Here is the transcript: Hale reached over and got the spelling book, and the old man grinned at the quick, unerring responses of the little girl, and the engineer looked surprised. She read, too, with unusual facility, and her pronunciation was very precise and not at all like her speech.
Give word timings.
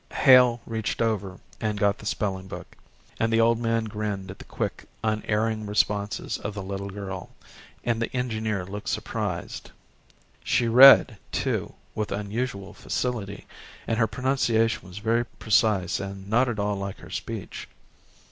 Hale 0.13 0.61
reached 0.65 0.99
over 0.99 1.39
and 1.59 1.79
got 1.79 1.99
the 1.99 2.07
spelling 2.07 2.47
book, 2.47 2.75
and 3.19 3.31
the 3.31 3.39
old 3.39 3.59
man 3.59 3.83
grinned 3.85 4.31
at 4.31 4.39
the 4.39 4.45
quick, 4.45 4.87
unerring 5.03 5.67
responses 5.67 6.39
of 6.39 6.55
the 6.55 6.63
little 6.63 6.89
girl, 6.89 7.29
and 7.83 8.01
the 8.01 8.11
engineer 8.11 8.65
looked 8.65 8.89
surprised. 8.89 9.69
She 10.43 10.67
read, 10.67 11.19
too, 11.31 11.75
with 11.93 12.11
unusual 12.11 12.73
facility, 12.73 13.45
and 13.85 13.99
her 13.99 14.07
pronunciation 14.07 14.87
was 14.87 14.97
very 14.97 15.23
precise 15.23 15.99
and 15.99 16.27
not 16.27 16.49
at 16.49 16.57
all 16.57 16.77
like 16.77 16.97
her 16.97 17.11
speech. 17.11 17.67